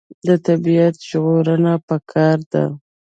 [0.27, 2.65] د طبیعت ژغورنه پکار ده.